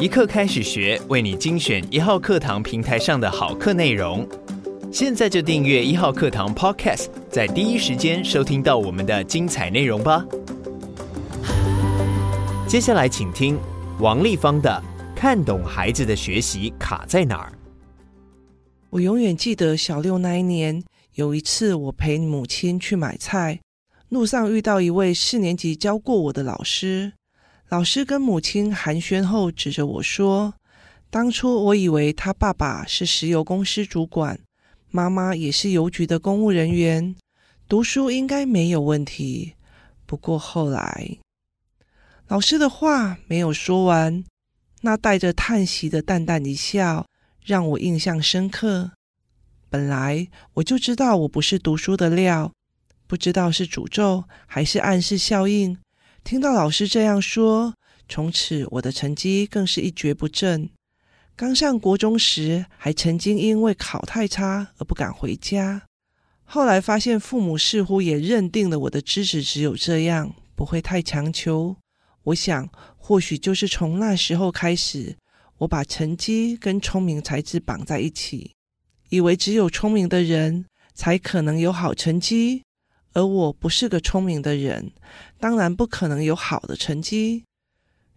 [0.00, 4.26] 一课开始学，为你精选一号课堂平台上的好课内容。
[4.90, 10.24] 现在就订阅一号课堂 Podcast，在第一时间收听到我们的精彩内容吧。
[12.66, 13.58] 接下来请听
[13.98, 14.82] 王丽芳的
[15.14, 17.52] 《看懂孩子的学习卡在哪儿》。
[18.88, 20.82] 我永远记得小六那一年，
[21.16, 23.60] 有一次我陪母亲去买菜，
[24.08, 27.12] 路上遇到一位四年级教过我的老师。
[27.70, 30.54] 老师跟母亲寒暄后，指着我说
[31.08, 34.40] ：“当初我以为他爸爸是石油公司主管，
[34.90, 37.14] 妈妈也是邮局的公务人员，
[37.68, 39.54] 读书应该没有问题。
[40.04, 41.18] 不过后来……”
[42.26, 44.24] 老师的话没有说完，
[44.80, 47.06] 那带着叹息的淡淡一笑，
[47.44, 48.90] 让我印象深刻。
[49.68, 52.50] 本来我就知道我不是读书的料，
[53.06, 55.78] 不知道是诅咒还是暗示效应。
[56.22, 57.74] 听到老师这样说，
[58.08, 60.70] 从此我的成绩更是一蹶不振。
[61.34, 65.82] 刚上国中时，还曾经因为考太差而不敢回家。
[66.44, 71.76] 后来发现父母似乎也认定了我的资质只有这样，不会太强求。
[72.24, 75.16] 我想，或许就是从那时候开始，
[75.58, 78.52] 我把成绩跟聪明才智绑在一起，
[79.08, 82.62] 以为只有聪明的人才可能有好成绩。
[83.12, 84.92] 而我不是个聪明的人，
[85.38, 87.44] 当然不可能有好的成绩。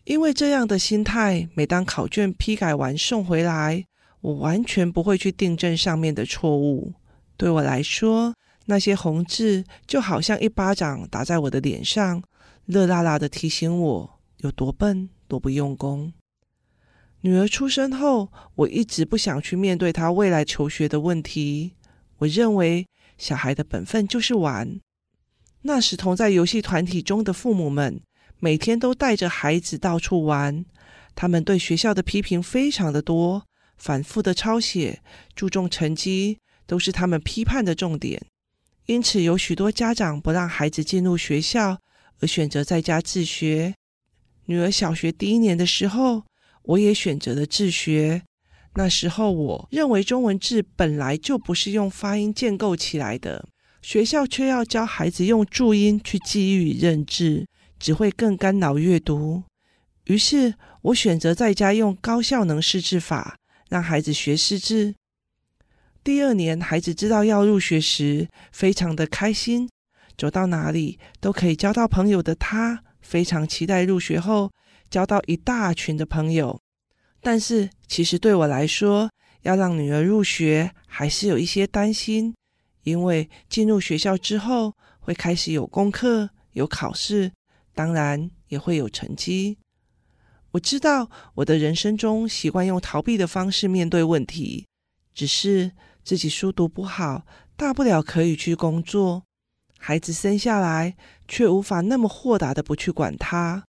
[0.03, 3.85] 因为这样的心态，每当考卷批改完送回来，
[4.21, 6.93] 我完全不会去订正上面的错误。
[7.37, 12.21] 对我来说，那些红字就好像一巴掌打在我的脸上，
[12.65, 16.13] 热辣辣的提醒我有多笨、多不用功。
[17.21, 21.71] 女儿出生后，我一直不想去面对她未来求学的问题。
[22.19, 22.85] 我认为。
[23.23, 24.81] 小孩的本分就是玩。
[25.61, 28.01] 那时同在游戏团体中的父母们，
[28.37, 30.65] 每天都带着孩子到处玩。
[31.15, 33.45] 他们对学校的批评非常的多，
[33.77, 35.01] 反复的抄写，
[35.33, 38.21] 注重成绩，都是他们批判的重点。
[38.87, 41.79] 因此，有许多家长不让孩子进入学校，
[42.19, 43.73] 而选择在家自学。
[44.47, 46.23] 女儿小学第一年的时候，
[46.63, 48.23] 我也选择了自学。
[48.75, 53.47] 那时候，我认为中文字本来就不是用发音建构起来的，
[53.81, 57.45] 学校却要教孩子用注音去记忆与认字，
[57.77, 59.43] 只会更干扰阅读。
[60.05, 63.37] 于是，我选择在家用高效能识字法，
[63.69, 64.95] 让孩子学识字。
[66.03, 69.69] 第二年，孩子知道要入学时，非常的开心，
[70.17, 74.51] 走到哪里都可以交到朋友的他，非常期待入学后
[74.89, 76.59] 交到一大群的朋友。
[77.23, 79.09] 但是，其实对我来说，
[79.43, 82.35] 要让女儿入学还是有一些担心，
[82.83, 87.31] 因为进入学校之后会开始有功课、有考试，
[87.73, 89.57] 当然也会有成绩。
[90.51, 94.67] 我知道我的人生中习惯用逃避的方式面对问题，
[95.15, 95.71] 只是
[96.03, 97.25] 自己书读不好，
[97.55, 99.23] 大不了可以去工作。
[99.79, 100.95] 孩子生下来，
[101.27, 103.63] 却无法那么豁达的不去管他。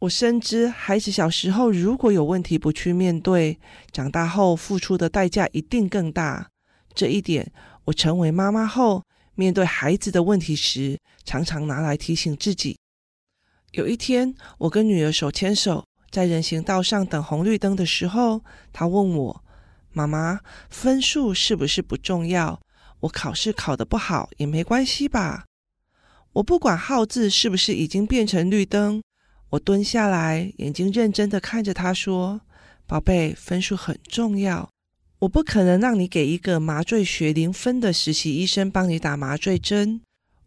[0.00, 3.58] 我深知，孩子小时候如果有问题不去面对，
[3.90, 6.50] 长大后付出的代价一定更大。
[6.94, 7.50] 这一点，
[7.86, 9.02] 我成为妈妈后，
[9.34, 12.78] 面对孩子的问题时，常常拿来提醒自己。
[13.72, 18.44] 有一天，我跟女儿手牵手在人行道上等红绿灯的时候，
[18.74, 19.44] 她问我
[19.92, 22.60] ：“妈妈，分数是不是不重要？
[23.00, 25.46] 我考试考得不好也没关系吧？”
[26.34, 29.02] 我不管号字是不是已经变成绿灯。
[29.50, 32.40] 我蹲下来，眼睛认真的看着他说
[32.84, 34.68] ：“宝贝，分数很重要。
[35.20, 40.00] 我不可能让你给一个麻醉学零分的实习医生帮你打麻醉针，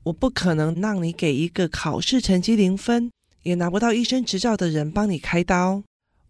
[0.04, 3.10] 我不可能让你给一个考试成绩零分
[3.44, 5.82] 也拿不到医生执照的人帮你开刀，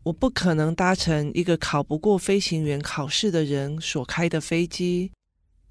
[0.04, 5.12] 我不可能搭乘一个考不过飞行员考试的人所开的飞机，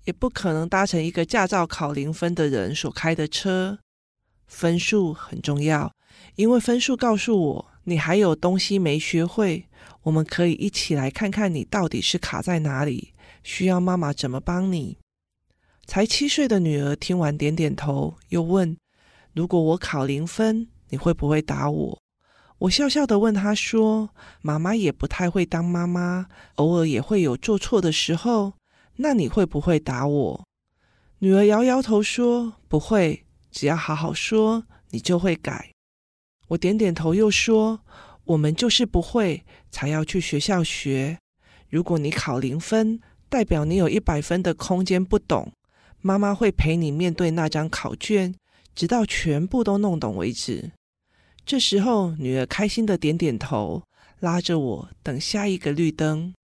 [0.05, 3.79] 也不可能搭乘一个驾照考零分的人所开的车。
[4.47, 5.93] 分数很重要。”
[6.37, 9.67] 因为分数告诉我你还有东西没学会，
[10.03, 13.13] 我们可以一起来看看你到底是卡在哪里，
[13.43, 14.99] 需要妈妈怎么帮你。”
[15.87, 18.77] 才七岁的女儿听完点点头，又问
[19.33, 22.03] ：“如果我考零分，你会不会打我？”
[22.59, 24.11] 我笑笑的问她说
[24.43, 26.27] ：“妈妈也不太会当妈妈，
[26.57, 28.53] 偶尔也会有做错的时候，
[28.97, 30.45] 那你会不会打我？”
[31.21, 35.73] 女儿摇摇头说：“不会，只要好好说，你就会改。”
[36.49, 37.81] 我点点头，又说
[38.25, 41.19] ：“我们就是不会，才要去学校学。
[41.69, 45.53] 如果你考零分，代表你有一百分的空间不懂，
[46.01, 48.35] 妈妈会陪你面对那张考卷，
[48.75, 50.73] 直到全部都弄懂为止。”
[51.45, 53.83] 这时候，女儿开心的点点头，
[54.21, 56.35] 拉着我等下一个绿灯。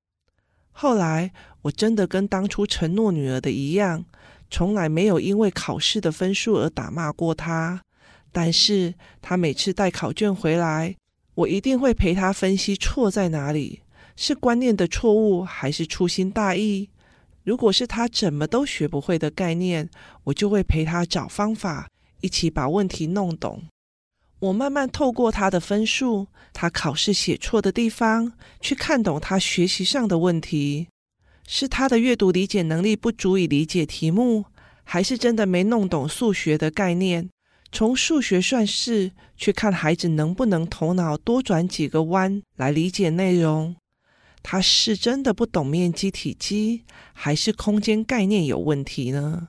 [0.73, 4.05] 后来，我真的跟当初承诺女儿的一样。
[4.51, 7.83] 从来没有因为考试的分数而打骂过她，
[8.35, 8.93] 但是
[9.23, 10.97] 他每次带考卷回来，
[11.37, 13.83] 我一定会陪他分析错在哪里，
[14.17, 16.91] 是观念的错误还是粗心大意。
[17.45, 19.89] 如果是他怎么都学不会的概念，
[20.25, 21.89] 我就会陪他找方法，
[22.23, 23.63] 一起把问题弄懂。
[24.41, 30.89] 我慢慢透过他的分数，他考试写错的地方，去看懂他学习上的问题。
[31.47, 34.47] 是他的阅读理解能力不足以理解题目，
[34.83, 37.31] 还是真的没弄懂数学的概念？
[37.75, 43.75] 从数学算式去看孩子能不能头脑多转几个弯来理解内容？
[44.45, 49.49] 他是真的不懂面积体积，还是空间概念有问题呢？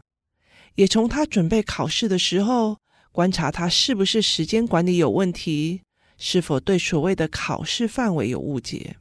[0.74, 2.80] 也从他准备考试的时候
[3.12, 5.82] 观察他是不是时间管理有问题，
[6.18, 8.96] 是否对所谓的考试范围有误解？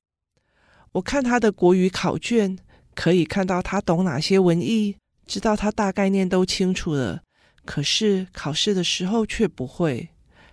[0.93, 2.59] 我看他的国语考卷。
[2.97, 4.95] 可以看到他懂哪些文意，
[5.27, 7.23] 知道他大概念都清楚了，
[7.65, 10.11] 可是考试的时候却不会，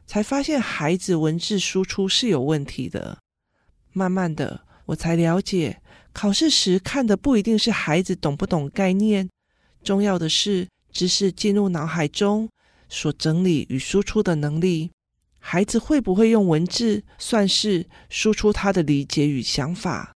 [0.07, 3.17] 才发现孩子文字输出是有问题的。
[3.91, 5.81] 慢慢的，我才了解，
[6.13, 9.29] 考试时看的不一定是孩子懂不懂概念，
[9.83, 12.49] 重要的是知识进入脑海中
[12.87, 14.91] 所整理与输出的能力，
[15.39, 20.13] 孩子会不会用文字算式输出他的理解与想法。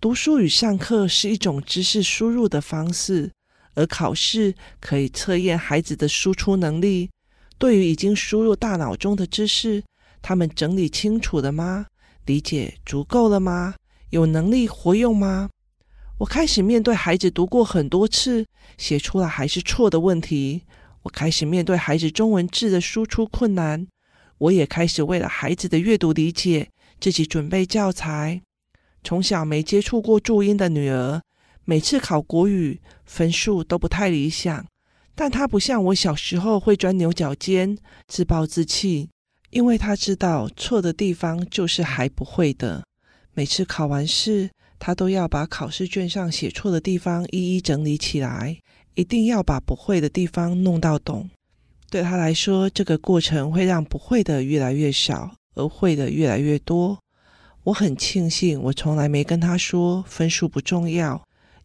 [0.00, 3.30] 读书与上课是一种知识输入的方式，
[3.74, 7.10] 而考试可以测验孩子的输出能力。
[7.58, 9.82] 对于已经输入大脑中的知识，
[10.20, 11.86] 他们整理清楚了吗？
[12.26, 13.74] 理解足够了吗？
[14.10, 15.48] 有能力活用吗？
[16.18, 18.46] 我开始面对孩子读过很多次，
[18.76, 20.62] 写出来还是错的问题。
[21.02, 23.86] 我开始面对孩子中文字的输出困难。
[24.38, 26.68] 我也开始为了孩子的阅读理解，
[27.00, 28.42] 自己准备教材。
[29.02, 31.20] 从小没接触过注音的女儿，
[31.64, 34.64] 每次考国语分数都不太理想。
[35.14, 37.76] 但他不像我小时候会钻牛角尖、
[38.08, 39.10] 自暴自弃，
[39.50, 42.82] 因为他知道错的地方就是还不会的。
[43.34, 48.56] 每次考完试，他都要把考试卷上写错的地方一一整理起来，
[48.94, 51.28] 一定要把不会的地方弄到懂。
[51.90, 56.98] 对他来说，这个过程会让不会的越来越少，而会的越来越多。
[57.64, 61.22] 我很庆幸，我从来没跟他说分数不重要，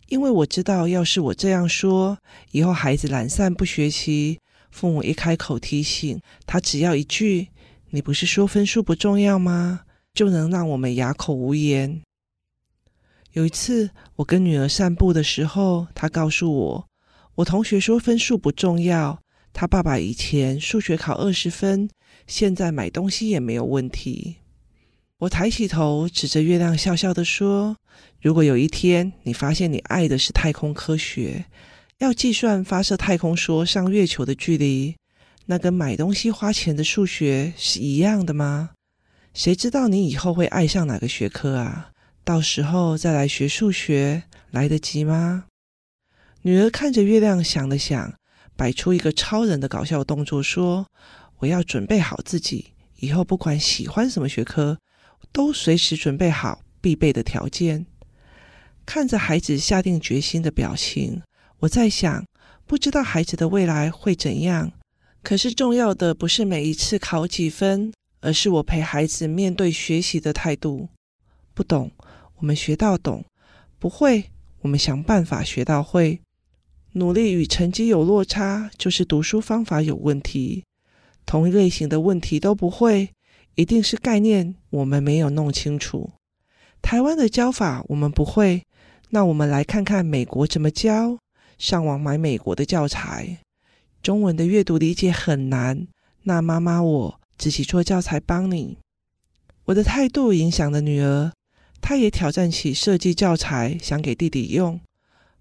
[0.08, 2.18] 因为我知道，要是我这样说，
[2.52, 4.40] 以后孩子懒散不学习，
[4.72, 7.50] 父母一开口提醒他，只要一句
[7.92, 9.82] “你不是说分数不重要吗”，
[10.14, 12.02] 就能让我们哑口无言。
[13.34, 16.88] 有一次，我跟女儿散步的时候，她告诉我，
[17.36, 19.22] 我同学说分数不重要，
[19.54, 21.90] 他爸爸以前数学考二十分，
[22.26, 24.38] 现在买东西也没有问题。
[25.20, 27.76] 我抬起头，指着月亮，笑笑地说
[28.22, 31.46] ：“如果有一天你发现你爱的是太空科学，
[31.98, 34.96] 要计算发射太空梭上月球的距离，
[35.48, 38.70] 那跟买东西花钱的数学是一样的吗？
[39.34, 41.90] 谁知道你以后会爱上哪个学科啊？
[42.24, 44.22] 到时候再来学数学，
[44.52, 45.46] 来得及吗？”
[46.44, 48.14] 女儿看着月亮，想了想，
[48.56, 50.86] 摆出一个超人的搞笑动作，说
[51.42, 54.78] ：“我要准备好自己，以后不管喜欢什么学科。”
[55.32, 57.86] 都随时准备好必备的条件。
[58.86, 61.22] 看着孩子下定决心的表情，
[61.60, 62.26] 我在想，
[62.66, 64.72] 不知道孩子的未来会怎样。
[65.22, 70.88] 可是重要的不是每一次考几分，而是我陪孩子面对学习的态度。
[71.54, 71.92] 不懂，
[72.38, 73.24] 我们学到懂；
[73.78, 74.32] 不会，
[74.62, 76.22] 我们想办法学到会。
[76.94, 80.64] 努力与成绩有落差，就是读书方法有问题。
[81.26, 83.10] 同一类型的问题都不会。
[83.58, 86.12] 一定是概念我们没有弄清楚，
[86.80, 88.62] 台湾的教法我们不会，
[89.10, 91.18] 那我们来看看美国怎么教，
[91.58, 93.40] 上网买美国的教材。
[94.04, 95.88] 中文的阅读理解很难，
[96.22, 98.78] 那妈妈我自己做教材帮你。
[99.66, 101.32] 我的态度影响了女儿，
[101.82, 104.80] 她也挑战起设计教材，想给弟弟用。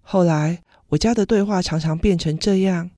[0.01, 2.89] 后来，我家的对话常常变成这样：“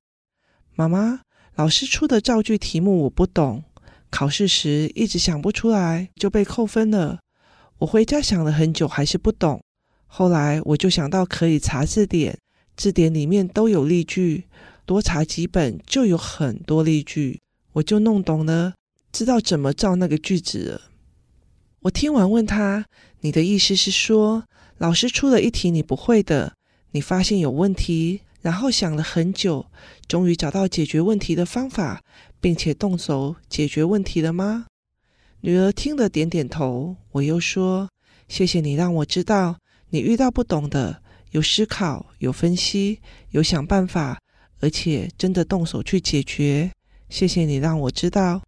[0.75, 1.19] 妈妈，
[1.55, 3.65] 老师出的造句题目我不懂，
[4.09, 7.19] 考试时一直想不出来，就被扣分了。
[7.79, 9.61] 我回家想了很久，还是不懂。
[10.07, 12.37] 后来我就想到可以查字典，
[12.75, 14.45] 字典里面都有例句，
[14.85, 17.39] 多查几本就有很多例句，
[17.73, 18.73] 我就弄懂了，
[19.11, 20.81] 知道怎么造那个句子了。”
[21.83, 22.85] 我听完问他
[23.21, 24.43] ：“你的意思是说，
[24.79, 26.53] 老师出了一题你不会的，
[26.91, 29.67] 你发现有问题，然后想了很久，
[30.07, 32.01] 终于找到解决问题的方法，
[32.39, 34.65] 并且动手解决问题了吗？”
[35.41, 36.95] 女儿听了点点头。
[37.11, 37.89] 我又说
[38.27, 39.57] ：“谢谢你让我知道，
[39.89, 42.99] 你遇到不懂的，有思考，有分析，
[43.31, 44.19] 有想办法，
[44.59, 46.71] 而且真的动手去解决。
[47.07, 48.41] 谢谢你让我知道。”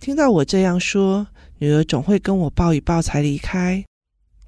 [0.00, 1.26] 听到我这样说，
[1.58, 3.84] 女儿总会跟我抱一抱才离开。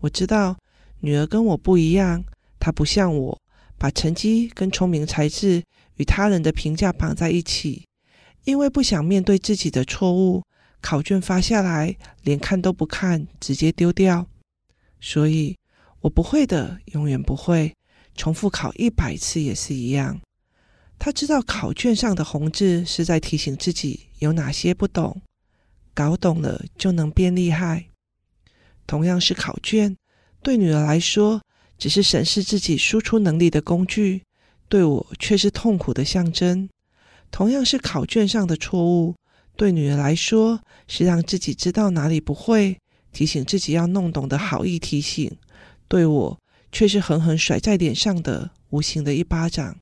[0.01, 0.57] 我知道
[1.01, 2.25] 女儿跟我不一样，
[2.59, 3.39] 她不像我，
[3.79, 5.63] 把成绩跟聪明才智
[5.97, 7.85] 与他人的评价绑在一起。
[8.45, 10.43] 因为不想面对自己的错误，
[10.81, 14.27] 考卷发下来连看都不看，直接丢掉。
[15.01, 15.57] 所以
[16.01, 17.75] 我不会的，永远不会，
[18.17, 20.21] 重复考一百次也是一样。
[20.99, 25.21] 他知道考卷上的红字是在提醒自己有哪些不懂。
[25.95, 27.87] 搞懂了就能变厉害。
[28.87, 29.97] 同样是考卷，
[30.43, 31.43] 对女儿来说
[31.77, 34.23] 只是审视自己输出能力的工具，
[34.69, 36.69] 对我却是痛苦的象征。
[37.33, 39.17] 同样是考卷上的错误，
[39.57, 42.79] 对女儿来说是让自己知道哪里不会，
[43.11, 45.35] 提醒自己要弄懂的好意提醒，
[45.89, 46.39] 对我
[46.71, 49.77] 却是狠狠甩在脸上的无形的一巴掌。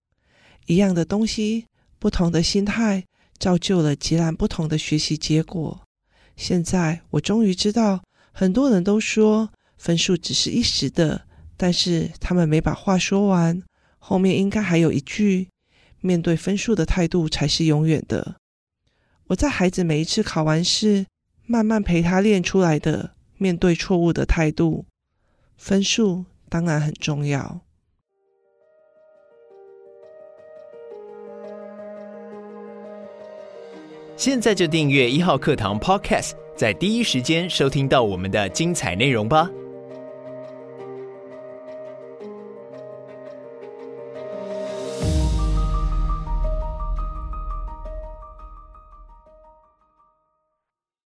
[0.66, 1.66] 一样的东西，
[1.99, 3.04] 不同的心态，
[3.37, 5.80] 造就了截然不同的学习结果。
[6.37, 11.26] 现在我终于知道，很多人都说分数只是一时的，
[11.57, 13.61] 但是他们没把话说完，
[13.99, 15.49] 后面应该还有一句：
[16.00, 18.37] 面对分数的态度才是永远的。
[19.28, 21.07] 我在孩子每一次考完试，
[21.47, 24.87] 慢慢陪他练出来的面对错误的态度。
[25.57, 27.61] 分数当然很重要。
[34.16, 39.50] 现在就订阅一号课堂 Podcast，在第一时间收听到我们的精彩内容吧。